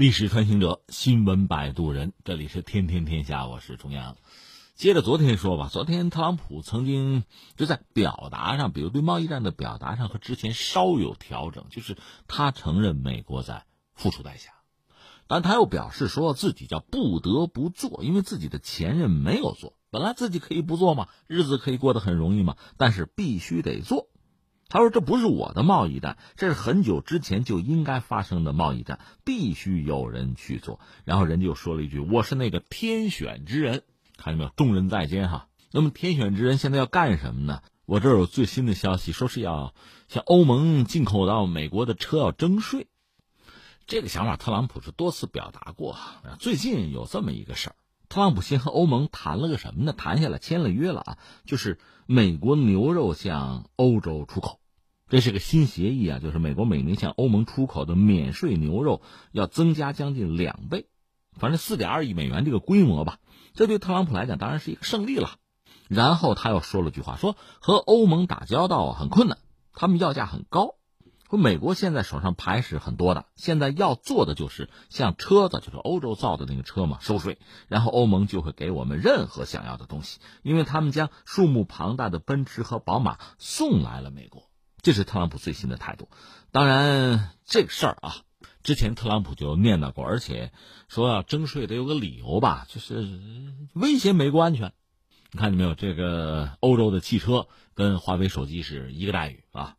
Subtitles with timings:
[0.00, 4.16] 历史穿行者，新闻摆渡人，这里是天天天下，我是重阳。
[4.74, 14.52] 接着昨天说吧，昨天特朗普曾经就在表达上，比如对贸易战的表达上和之前稍有调整，就是他承认美国在付出代价，
[15.26, 24.08] 但他又表示说自己叫不得不做，因为自己的前任没有做，本来自己可以不做嘛，日子可以过得很容易嘛，但是必须得做。
[24.70, 33.82] 他说：“这不是我的贸易战，这是很久之前就应该发生的贸易战，必须有人去做。”然后人就说了一句：“我是那个天选之人。”
[34.16, 34.50] 看见没有？
[34.56, 35.48] 众人在肩哈。
[35.72, 37.62] 那么天选之人现在要干什么呢？
[37.84, 39.74] 我这儿有最新的消息，说是要
[40.08, 42.86] 向欧盟进口到美国的车要征税。
[43.86, 45.96] 这个想法特朗普是多次表达过。
[46.38, 47.74] 最近有这么一个事儿，
[48.08, 49.92] 特朗普先和欧盟谈了个什么呢？
[49.92, 51.80] 谈下来签了约了啊，就是
[52.12, 54.58] 美国牛肉向欧洲出口。
[55.08, 60.88] 这是个新协议啊，就是美国每年向欧盟出口的免税牛肉要增加将近两倍，
[61.30, 63.20] 反正四点二亿美元这个规模吧。
[63.54, 65.36] 这对特朗普来讲当然是一个胜利了。
[65.86, 69.38] 然后他又说了句话，说和欧盟打交道很困难，
[69.72, 70.74] 他们要价很高。
[71.30, 84.50] 说美国现在手上牌是很多的，现在要做的就是像车子，就是欧洲造的那个车嘛，收税，然后欧盟就会给我们任何想要的东西，因为他们将数目庞大的奔驰和宝马送来了美国。
[84.82, 86.08] 这是特朗普最新的态度，
[86.50, 88.16] 当然这个事儿啊，
[88.64, 90.50] 之前特朗普就念叨过，而且
[90.88, 93.06] 说要征税得有个理由吧，就是
[93.74, 94.72] 威胁美国安全。
[95.30, 95.76] 你看见没有？
[95.76, 99.76] 这个欧洲的汽车跟华为手机是一个待遇啊。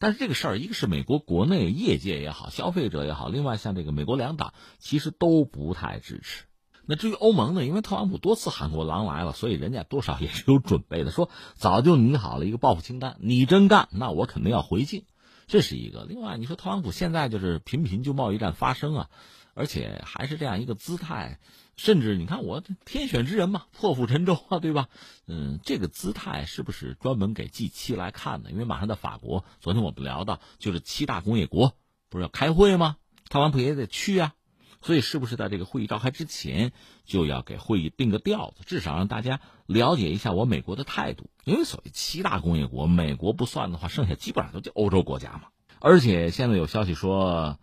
[0.00, 6.44] 但是这个事儿，一个是美国国内业界也好，消费者也好，另外像这个美国两党其实都不太支持。
[6.90, 7.66] 那至于欧盟呢？
[7.66, 11.10] 因为特朗普多次喊过“狼来了”，所以人家多少也是有准备的。
[11.10, 15.04] 说早就拟好了一个报复清单，你真干，那我肯定要回敬。
[15.46, 16.06] 这是一个。
[16.08, 19.10] 另外，你说特朗普现在就是频频就贸易战发生啊，
[19.52, 21.40] 而且还是这样一个姿态，
[21.78, 24.88] 甚至你看我天选之人嘛，破釜沉舟啊，对吧？
[25.26, 28.50] 嗯，这个姿态是不是专门给 G 七来看的？
[28.50, 31.74] 因为马上在法国，昨天我们聊到，就是七大工业国
[32.10, 32.96] 不是要开会吗？
[33.30, 34.34] 特朗普也得去啊。
[34.80, 36.72] 所以，是不是在这个会议召开之前
[37.04, 41.30] 就要给会议定个调子，至少让大家了解一下我美国的态度？
[41.44, 45.42] 因为所谓七大工业国，美国不算的话，剩下基本上都叫欧洲国家嘛。
[45.80, 47.58] 而且现在有消息说，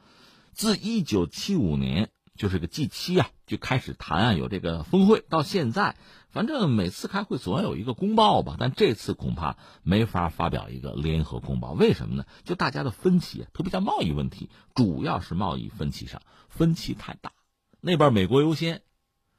[0.51, 5.95] 自一九七五年就是个 G 七啊，就开始谈啊，有这个峰会，到现在。
[6.29, 11.71] 反正每次开会总要有一个公报吧，但这次恐怕没法发表一个联合公报。
[11.71, 12.25] 为什么呢？
[12.43, 17.31] 就大家的分歧，特别像贸易问题，主要是贸易分歧上分歧太大。
[17.79, 18.81] 那边美国优先，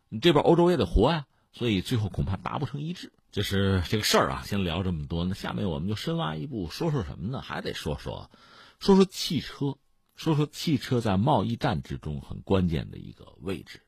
[0.08, 3.12] 你这边欧洲也得活呀，所以最后恐怕达不成一致。
[3.30, 4.42] 就是这个事儿啊。
[4.46, 7.42] 先聊这么多，那下面我们就深挖一步，说说什么呢？
[7.42, 8.30] 还得说说，
[8.78, 9.76] 说说汽车，
[10.16, 13.82] 说说汽车在贸易战之中很关键的一个位置。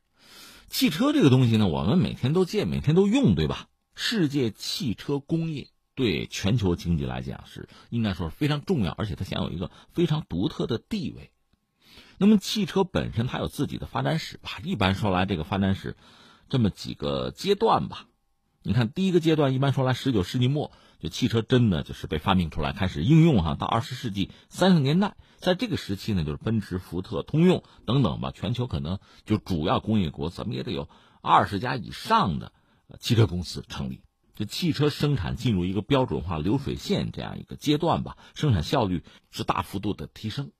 [0.69, 3.67] 汽车这个东西呢，我们每天都见，每天都用，对吧？
[3.95, 11.31] 世界汽车工业对全球经济来讲是应该说是非常重要，而且它享有一个非常独特的地位。
[12.19, 14.59] 那么汽车本身它有自己的发展史吧？
[14.63, 15.97] 一般说来，这个发展史
[16.47, 18.05] 这么几个阶段吧。
[18.61, 20.71] 你看，第一个阶段一般说来，十九世纪末。
[20.99, 23.55] 就汽车真的就是被发明出来，开始应用哈。
[23.55, 30.89] 到二十世纪三十年代，在这个时期呢，就是奔驰、福特、通用等等吧，全球可能就主要工业国怎么也得有
[31.21, 32.51] 二十家以上的
[32.99, 34.01] 汽车公司成立。
[34.35, 40.51] 就汽车生产进入一个标准化流水线这样一个阶段吧，生产效率是大幅度的提升。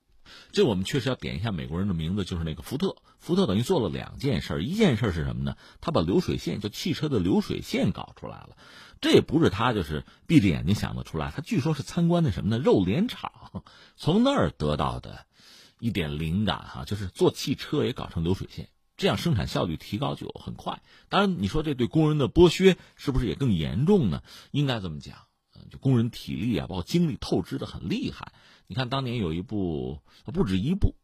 [0.52, 2.96] 这我们确实要点一下美国人的名字，就是那个福特。
[3.20, 5.58] 福特等于做了两件事，一件事是什么呢？
[5.82, 8.58] 他把流水线，就汽车的流水线搞出来了。
[9.02, 12.62] 这也不是他就是闭着眼睛想得出来，他据说是参观的什么呢？
[12.62, 13.64] 肉联厂，
[13.96, 15.26] 从那儿得到的
[15.80, 20.82] 一点灵感哈，就是做汽车也搞成流水线，这样生产效率提高就很快。
[21.08, 24.22] 当然，你说这对工人的剥削是不是也更严重呢？
[24.52, 25.16] 应该这么讲，
[25.70, 28.34] 就工人体力啊，包括精力透支的很厉害。
[28.68, 30.96] 你看当年有一部，不止一部。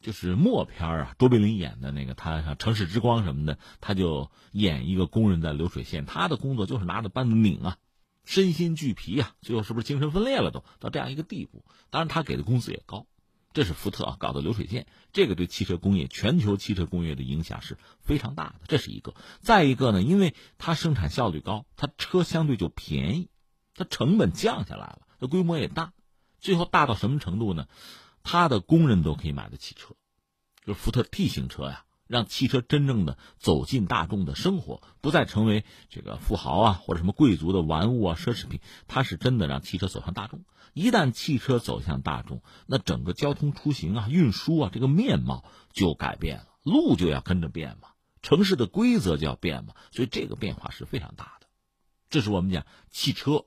[0.00, 7.78] 就是默片啊，卓别林演的那个，他像《城市之光》什么的，他就演一个工人在流水线，他的工作就是拿着扳子拧啊，
[8.26, 11.64] 身心俱疲啊，最后是不是精神分裂了都到这样一个地步？
[11.88, 13.06] 当然他给的工资也高，
[13.54, 19.14] 这是福特啊搞的流水线，这个对汽车工业、全球汽车工业的影响是非常大的，这是一个。
[19.40, 23.30] 再一个呢，因为它生产效率高，它车相对就便宜，
[23.74, 25.92] 它成本降下来了，它规模也大，
[26.40, 27.66] 最后大到什么程度呢？
[28.22, 29.94] 他的工人都可以买得起车，
[30.64, 38.60] 就是福特 T 型车呀，让汽车真正的走进大众的生活，不再成为这个富豪啊或者什么贵族的玩物啊奢侈品。
[38.86, 40.44] 它是真的让汽车走向大众。
[40.72, 47.88] 一旦汽车走向大众，那整个交通出行啊、运输啊这个面貌就改变了，路就要跟着变嘛，
[48.22, 49.74] 城市的规则就要变嘛。
[49.92, 51.46] 所以这个变化是非常大的。
[52.08, 53.44] 这是我们讲汽车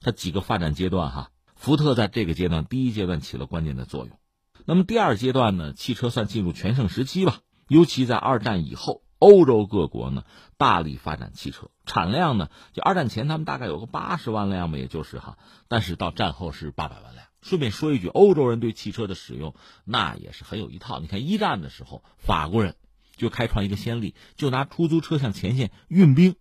[0.00, 1.30] 它几个发展阶段哈。
[1.54, 4.18] 福特在这个阶段第一阶段起了关键的作用。
[4.66, 7.40] 那么第二阶段呢，汽车算进入全盛时期吧。
[7.68, 10.24] 尤其在二战以后，欧洲各国呢
[10.56, 17.26] 大力发展汽车，产量呢就二战前他们大概有个八十万辆吧，也就是哈，但是到战后是八百万辆。
[17.42, 19.54] 顺便说一句，欧洲人对汽车的使用
[19.84, 21.00] 那也是很有一套。
[21.00, 22.76] 你看一战的时候，法国人
[23.16, 26.34] 就开创一个先例，就拿出租车向前线运兵，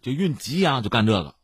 [0.00, 1.34] 就运吉阳，就干这个，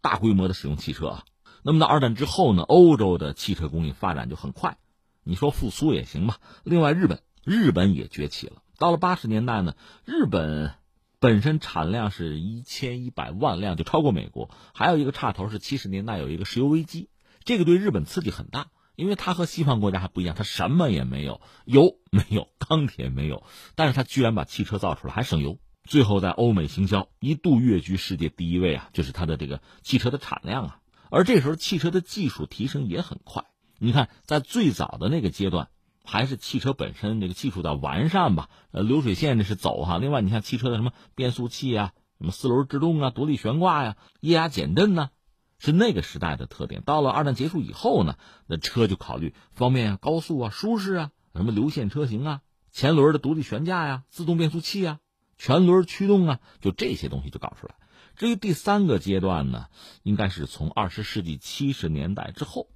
[0.00, 1.24] 大规模的使用汽车啊。
[1.62, 4.78] 那么到二战之后呢，欧洲的汽车工业发展就很快，
[5.22, 6.38] 你说复苏也行吧。
[6.64, 7.22] 另外，日本。
[7.44, 8.62] 日本也崛起了。
[8.76, 9.74] 到了八十年代呢，
[10.04, 10.74] 日本
[11.18, 14.50] 本身产量是一千一百万辆，就超过美国。
[14.74, 17.08] 还有一个岔头是七十年代有一个石油危机，
[17.44, 18.66] 这个对日本刺激很大，
[18.96, 23.44] 因为它和西方国家还不一样，它什么也没有，油没有，钢铁没有，
[23.76, 25.58] 但是它居然把汽车造出来，还省油。
[25.88, 30.80] 最后在欧美行销一度跃居世界第一位啊，就是它的这个汽车的产量啊。
[31.10, 33.46] 而这时候汽车的技术提升也很快，
[33.78, 35.68] 你看在最早的那个阶段。
[36.10, 39.98] 还是汽车本身这个技术的完善吧，呃，流水线这是走哈。
[39.98, 45.10] 另外，你看汽车的什么变速器啊，什么四轮制动啊，独立悬挂呀，液压减震呢，
[45.58, 46.80] 是那个时代的特点。
[46.80, 48.14] 到了二战结束以后呢，
[48.46, 52.40] 那车就考虑方便啊、高速啊、舒适啊，什么流线车型啊，
[52.72, 55.00] 前轮的独立悬架呀，自动变速器啊，
[55.38, 57.74] 全轮驱动啊，就这些东西就搞出来。
[58.16, 59.68] 至于第三个阶段呢，
[60.02, 62.68] 应该是从二十世纪七十年代之后。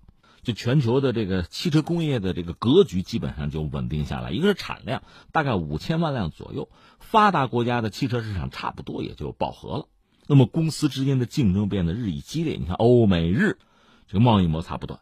[0.45, 6.69] 就全球的这个汽车工业的这个格局基本上就稳定下来，一个是产量大概五千万辆左右，
[6.99, 9.87] 发达国家的汽车市场差不多也就饱和了，
[10.27, 12.57] 那么公司之间的竞争变得日益激烈。
[12.57, 13.61] 你看欧美日
[14.09, 14.99] 这个贸易摩擦不断，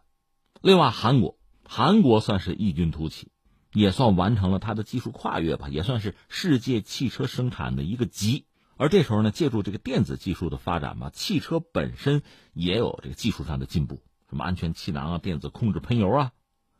[0.61, 3.29] 另外韩国韩国算是异军突起，
[3.73, 8.47] 也算完成了它的技术跨越吧，也算是世界汽车生产的一个极。
[8.77, 12.23] 而这时候呢，借助这个电子技术的发展嘛，汽车本身
[12.53, 14.03] 也有这个技术上的进步。
[14.29, 16.33] 什么安全气囊啊，电子控制喷油啊，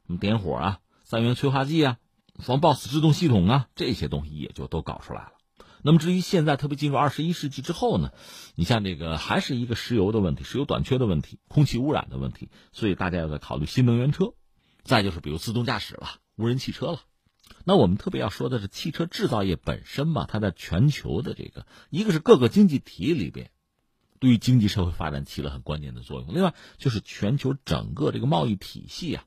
[0.07, 1.99] 什么点火啊，三元催化剂啊，
[2.39, 5.33] 防抱死制动系统啊，这些东西也就都搞出来了。
[5.83, 8.13] 那么至于现在，特别进入二十一世纪之后呢，
[8.55, 14.35] 你像这个还是一个石油的问题，石油短缺的问题，空气污染的问题，所以大家要在考虑新能源车，
[14.85, 17.01] 再就是比如自动驾驶了，无人汽车了。
[17.65, 23.51] 那我们特别要说的是汽车制造业本身嘛，它在全球的这个，一个是各个经济体里边。
[24.19, 26.35] 对于经济社会发展起了很关键的作用。
[26.35, 29.25] 另外，就是全球整个这个贸易体系啊，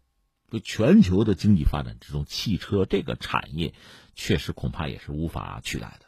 [0.51, 3.73] 就全球的经济发展之中，汽车这个产业
[4.13, 6.05] 确实恐怕也是无法取代的。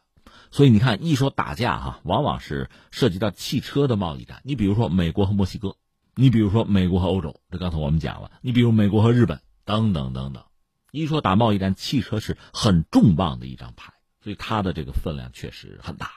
[0.51, 4.41] 所以你看，一说打架哈，往往是涉及到汽车的贸易战。
[4.43, 5.77] 你比如说美国和墨西哥，
[6.15, 8.31] 你比如说美国和欧洲，这刚才我们讲了。
[8.41, 10.43] 你比如美国和日本，等等等等。
[10.91, 16.11] 一说打贸易战，汽车是很重磅的一张牌，所以它的这个分量确实很大。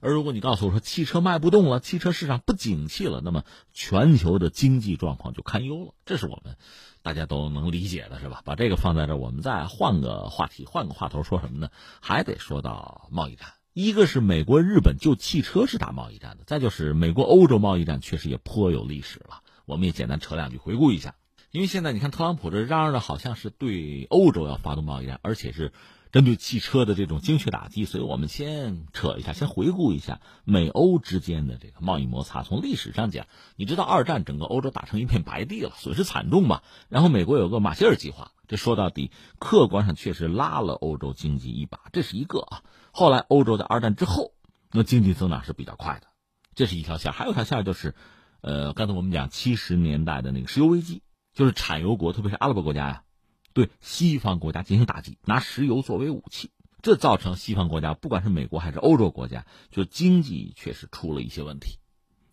[0.00, 3.42] 而如果你告诉我说汽车卖不动了，汽车市场不景气了，那么
[3.72, 5.94] 全球的经济状况就堪忧了。
[6.06, 6.56] 这是我们
[7.02, 8.42] 大家都能理解的，是吧？
[8.44, 11.70] 把这个放在这儿，我们再换个话题，换个话头说什么呢？
[12.00, 13.48] 还得说到贸易战。
[13.78, 19.44] 一个是美国、日本就汽车是打贸易战的，再就是美国、欧洲贸易战确实也颇有历史了。
[19.66, 21.14] 我们也简单扯两句回顾一下。
[21.52, 25.70] 因为现在你看特朗普这嚷嚷的好像是对欧洲要发动贸易战，而且是。
[26.10, 32.42] 针对汽车的这种精确打击，所以我们先扯一下，先回顾一下美欧之间的这个贸易摩擦。
[32.42, 33.26] 从历史上讲，
[33.56, 36.62] 你知道二战整个欧洲打成一片白地了，损失惨重吧？
[36.88, 42.62] 然后美国有个马歇尔计划，这说到底客观上确实拉了欧洲经济一把，这是一个啊。
[42.98, 44.32] 后来欧洲在二战之后，
[44.72, 46.08] 那经济增长是比较快的，
[46.56, 47.12] 这是一条线。
[47.12, 47.94] 还有条线就是，
[48.40, 51.02] 呃，刚才我们讲七十年代的那个石油危机，
[51.32, 53.04] 就是产油国，特别是阿拉伯国家呀。
[53.52, 56.50] 对西方国家进行打击，拿石油作为武器，
[56.82, 61.78] 这造成西方国家，不管是美国还是欧洲国家，就经济确实出了一些问题。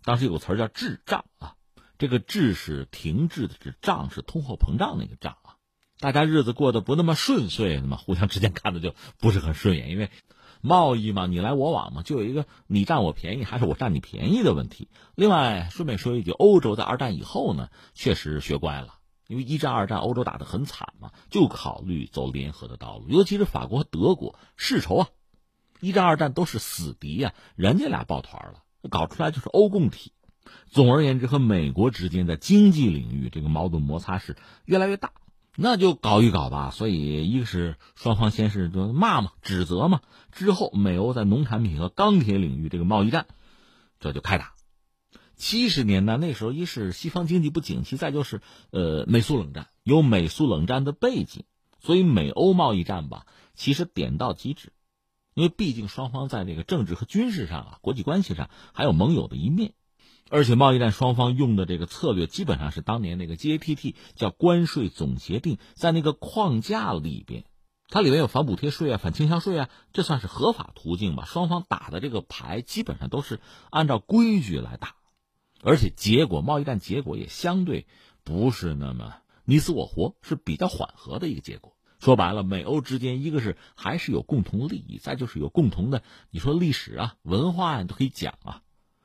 [0.04, 1.54] 当时有个词儿叫“滞胀”啊，
[2.00, 5.62] 这个“滞”是停滞的“滞”，“胀”是通货膨胀那个“胀”啊。
[6.00, 10.10] 大家日子过得不那么顺遂，那么互相之间看的就不是很顺眼，因为
[10.66, 14.90] 贸易嘛，你来我往嘛，就有一个你占我便宜还是我占你便宜的问题。
[15.16, 18.96] 另外，顺便说一句，欧洲在二战以后呢，确实学乖了。
[19.28, 23.06] 因为一战、二战欧洲打得很惨嘛，就考虑走联合的道路。
[23.10, 25.08] 尤其是法国和德国世仇啊，
[25.80, 30.12] 一战、二战都是死敌呀，人家俩抱团了，搞出来就是欧共体。
[30.70, 35.12] 总而言之，和美国之间在经济领域这个矛盾摩擦是越来越大。
[35.56, 36.72] 那就搞一搞吧。
[36.72, 43.28] 所以一个是双方先是就骂嘛、指责嘛，之后美欧在农产品和钢铁领域这个贸易战，
[44.00, 44.54] 这就开打。
[45.38, 51.44] 七十年代那时候，一是西方经济不景气，再就是呃美苏冷战，有美苏冷战的背景，
[51.82, 54.72] 所以美欧贸易战吧，其实点到即止，
[55.34, 59.74] 因为毕竟双方在这个政治和军事上啊，国际关系上还有盟友的一面，
[60.30, 67.46] 而且贸易战双方用的这个策略基本上是当年那个 GATT 叫关税总协定，在那个框架里边，
[67.90, 71.26] 它里面有反补贴税啊、反倾销税啊，这算是合法途径吧。
[71.26, 73.40] 双方打的这个牌基本上都是
[73.70, 74.96] 按照规矩来打。
[75.62, 77.88] 而且结果，贸易战结果也相对
[78.24, 79.16] 不是那么
[79.46, 81.76] 你死我活，是比较缓和的一个结果。
[82.00, 88.62] 说白了，美欧之间一个是还是有共同利益，再就是有共同的，你说历史啊、文化呀都可以讲啊，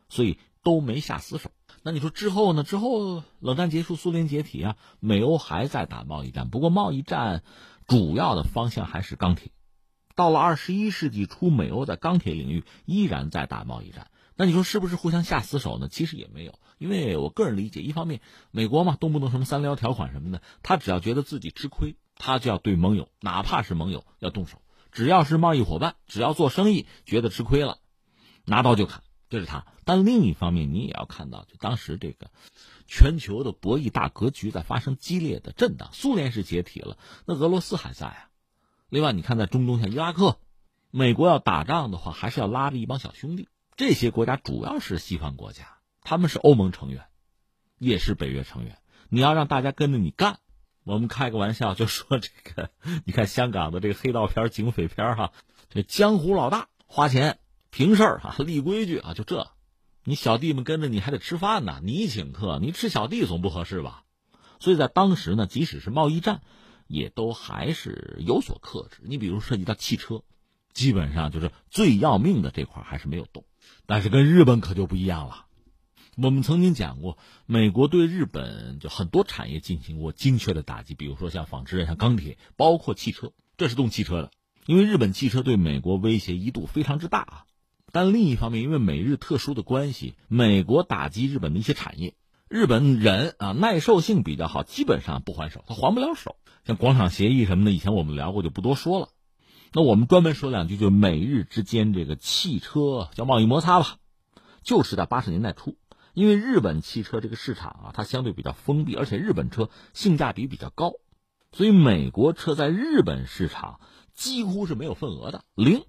[0.09, 1.51] 所以都没下死手。
[1.83, 2.63] 那你说之后呢？
[2.63, 7.43] 之后冷战结束，苏联解体啊，美欧还在打贸易战，不过贸易战
[7.87, 9.53] 主要的方向还是钢铁。
[10.15, 14.11] 到了二十一世纪初，美欧在钢铁领域依然在打贸易战。
[14.37, 15.89] 那你说是不是互相下死手呢？
[15.89, 24.61] 其实也没有，因为我个人理解，一方面美国嘛，动不动什么三撩条款什么的，他只要觉得自己吃亏，他就要对盟友，哪怕是盟友要动手。
[24.93, 27.79] 只要是贸易伙伴，只要做生意觉得吃亏了，
[28.45, 29.65] 拿刀就砍，这是他。
[29.87, 32.31] 但另一方面，你也要看到，就当时这个
[32.87, 35.89] 全球的博弈大格局在发生激烈的震荡。
[35.93, 38.29] 苏联是解体了，那俄罗斯还在啊。
[38.91, 40.39] 另外，你看在中东像伊拉克，
[40.91, 43.49] 美国要打仗的话，还是要拉着一帮小兄弟。
[43.77, 47.07] 这些国家主要是西方国家，他们是欧盟成员，
[47.79, 48.79] 也是北约成员。
[49.09, 50.39] 你要让大家跟着你干，
[50.85, 52.71] 我们开个玩笑就说这个，
[53.05, 55.33] 你看香港的这个黑道片、警匪片哈，
[55.69, 57.40] 这江湖老大花钱
[57.71, 59.49] 平事儿哈， 立规矩啊，就这，
[60.05, 64.05] 你小弟们跟着你还得吃饭呢，你请客，你吃小弟总不合适吧？
[64.59, 66.43] 所以在当时呢，即使是贸易战，
[66.87, 68.99] 也都还是有所克制。
[69.05, 70.23] 你比如涉及到汽车，
[70.73, 73.45] 基本上就是最要命的这块还是没有动。
[73.87, 75.47] 但是跟日本可就不一样了。
[76.17, 84.31] 我们曾经讲过，美国对日本就很多产业进行过精确的打击，比如说像纺织、像钢铁，包括汽车，这是动汽车的。
[84.67, 87.45] 因为日本汽车对美国威胁一度非常之大啊。
[87.93, 92.15] 但另一方面，因为美日特殊的关系，美国打击日本的一些产业，
[92.49, 96.37] 日本人啊耐受性比较好，基本上不还手，他还不了手。
[96.65, 99.09] 像广场协议什么的，以前我们聊过，就不多说了。
[99.73, 103.97] 那我们专门说两句，就美日之间这个汽车叫贸易摩擦吧，
[104.63, 105.77] 就是在八十年代初，
[106.13, 110.95] 因为日本汽车这个市场啊，它相对比较封闭，而且日本车性价比比较高，
[111.53, 113.81] 所以美国车在日本市场
[114.13, 115.85] 几乎是没有份额的零，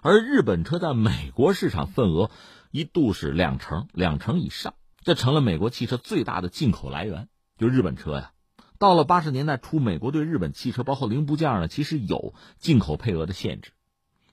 [0.00, 2.30] 而日本车在美国市场份额
[2.70, 8.32] 一度是两成两成以上，这成了美国汽车最大的进口来源，就日本车呀。
[8.78, 13.72] 到了八十年代初，美国对日本汽车包括零部件呢，其实有进口配额的限制。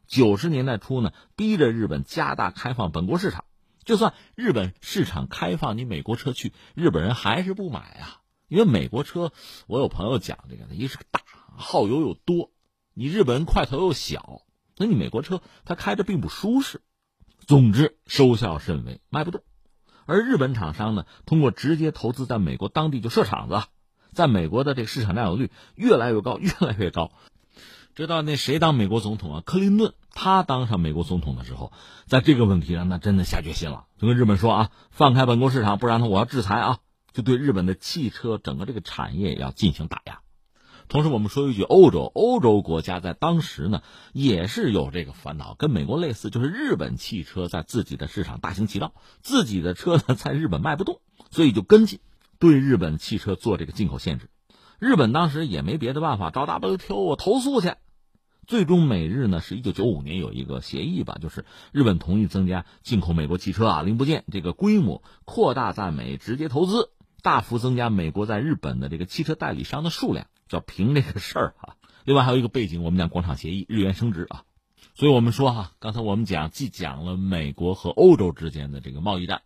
[0.08, 3.46] 九十年代初呢，逼着日本加大开放本国市场。
[3.84, 8.22] 就算日本市场开放，你美国车去，日本人还是不买啊。
[8.48, 9.32] 因为美国车，
[9.68, 11.22] 我有朋友讲这个，一是大，
[11.56, 12.51] 耗油又多，
[12.96, 14.42] 你日本人块头又小，
[14.80, 16.82] 那你美国车它开着并不舒适。
[17.46, 19.44] 总之，收效甚微，卖不动。
[20.06, 23.62] 而日本厂商呢，通过直接投资在美国当地就设厂子。
[24.14, 27.12] 在美国的这个市场占有率越来越高，越来越高。
[27.94, 29.44] 直到那谁当美国总统啊？
[29.46, 31.74] 克林顿，他当上美国总统的时候，
[32.06, 36.80] 在这个问题上，那真的下决心了，就跟日本说啊，放开本国市场，不然呢，我要制裁啊，
[37.12, 40.22] 就对日本的汽车整个这个产业要进行打压。
[40.89, 52.00] 同时，我们说一句，欧洲，欧洲国家在当时呢，也是有这个烦恼，跟美国类似，就是日本汽车在自己的市场大行其道，自己的车呢在日本卖不动，所以就跟进。
[52.39, 54.29] 对日本汽车做这个进口限制，
[54.79, 57.74] 日本当时也没别的办法，找 WTO 我投诉去。
[58.48, 66.89] 最终美日呢是一九九五年有一个协议吧，就是日本同意增加进口美国汽车啊零部件这个规模，扩大在美直接投资，
[67.22, 71.77] 大幅增加美国在日本的这个汽车代理商的数量，叫凭这个事儿啊。
[72.03, 74.44] 另外还有一个背景，我们讲广场协议，日元升值啊，
[74.96, 79.44] 所以我们说哈，刚才我们讲既讲了美国和欧洲之间的这个贸易战。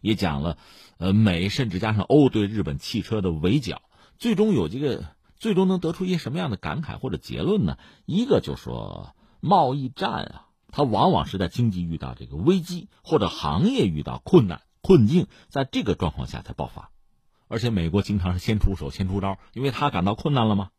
[0.00, 0.58] 也讲了，
[0.98, 3.82] 呃，美甚至加上欧对日本汽车的围剿，
[4.16, 7.78] 最终有这个，最终能得出一些什么样的感慨或者结论呢？
[8.06, 16.92] 一个就说贸易战啊，它往往是在经济遇到这个危机或者行业遇到困难困境，在这个状况下才爆发，
[17.48, 20.70] 而且美国经常是先出手先出招，因为他感到困难了吗？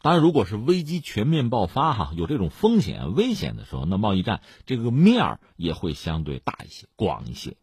[0.00, 7.56] 当然，如果是危机全面爆发哈，有这种风险危险的时候，那贸易战这个面儿也会相对大一些、广一些。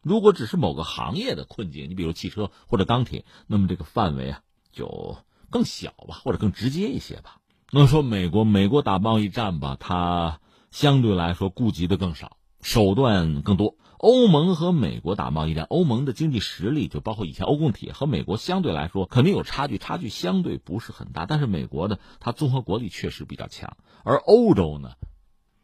[0.00, 4.40] 如果只是某个行业的困境，你比如汽车或者钢铁，那么这个范围啊
[4.72, 5.18] 就
[5.50, 7.40] 更小吧，或者更直接一些吧。
[7.70, 10.40] 那说美国，美国打贸易战吧，它
[10.70, 13.76] 相对来说顾及的更少，手段更多。
[14.02, 21.24] 欧盟和美国打贸易战，欧盟的经济实力就包括以前欧共体和美国相对来说肯定有差距，差距相对不是很大。
[21.24, 24.94] 但是美国的，它综合国力确实比较强，而欧洲呢，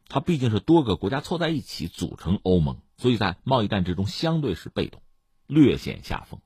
[0.07, 5.03] 它毕竟是多个国家凑在一起组成欧盟，所以在贸易战之中相对是被动，
[5.49, 6.41] 略显下风。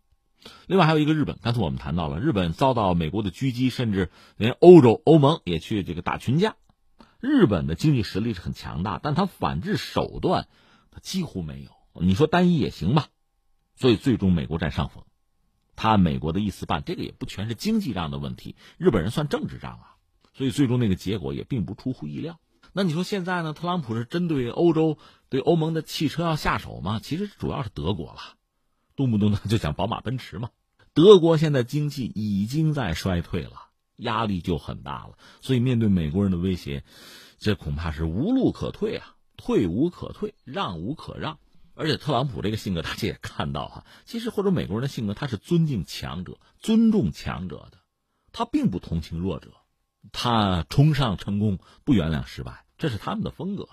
[0.67, 6.57] 另外还有一个日本，刚才我们谈到了日本遭到美国的狙击，甚至连欧洲欧盟也去这个打群架。
[7.21, 10.49] 日本的经济实力是很强大，但它反制手段
[10.91, 11.71] 它几乎没有。
[11.95, 13.09] 你说单一也行吧，
[13.77, 15.05] 所以最终美国占上风，
[15.77, 19.97] 他按美国的意思办，这个也不全是经济上的问题，日本人算政治账啊，
[20.33, 22.39] 所以最终那个结果也并不出乎意料。
[22.73, 23.53] 那你说现在呢？
[23.53, 24.97] 特朗普是针对欧洲、
[25.29, 27.01] 对欧盟的汽车要下手吗？
[27.03, 28.21] 其实主要是德国了，
[28.97, 30.49] 动不动呢就讲宝马、奔驰嘛。
[30.95, 36.83] 德国现在经济已经在衰退了，压力就很大了，所以面对美国人的威胁，
[37.39, 41.39] 这恐怕是无路可退啊，退无可退，让无可让。
[41.75, 47.79] 而且特朗普这个性格，大家也看到哈，其实或者美国人的性格，他是尊敬强者、尊重强者的，
[48.33, 49.53] 他并不同情弱者，
[50.13, 53.69] 他崇尚成功，不原谅失败，这是他们的风格。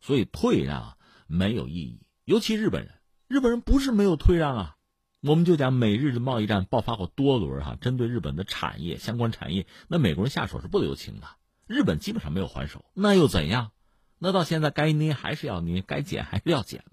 [0.00, 0.96] 所以退让
[1.26, 2.94] 没有意义，尤其日本人，
[3.26, 4.76] 日本人不是没有退让啊。
[5.22, 11.26] 我们就讲美日的贸易战爆发过多轮哈，针对日本的产业相关产业，那美国人下手是不留情的，
[11.66, 13.72] 日本基本上没有还手，那又怎样？
[14.18, 16.84] 那到现在该捏还是要捏，该减还是要减。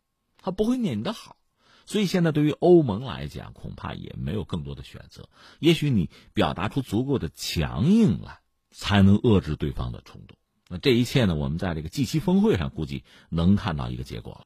[0.41, 1.37] 他不会念你的好，
[1.85, 5.29] 所以现在对于欧盟来讲，恐怕也没有更多的选择。
[5.59, 8.39] 也许你表达出足够的强硬来，
[8.71, 10.37] 才能遏制对方的冲动。
[10.67, 11.35] 那这一切呢？
[11.35, 14.39] 我们在这个 G7 峰会上估计能看到一个结果了。